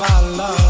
[0.00, 0.69] my love.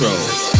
[0.00, 0.59] control.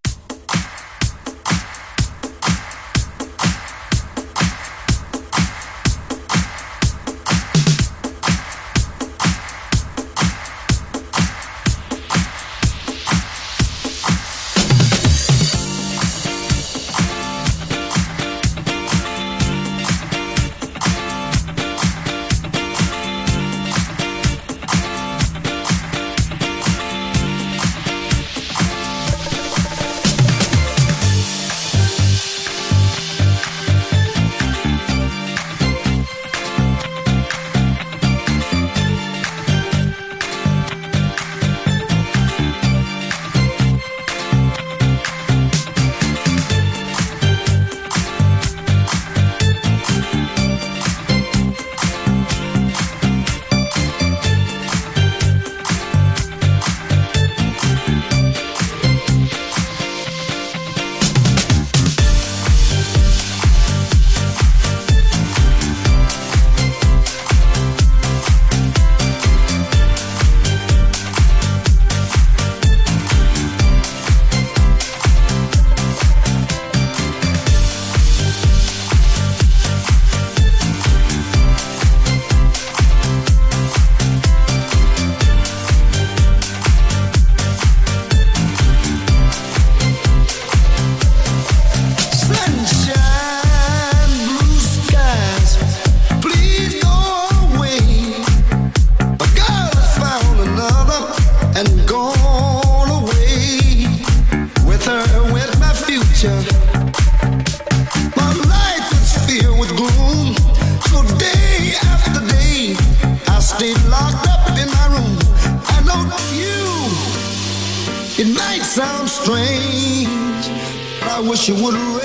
[121.41, 122.00] she would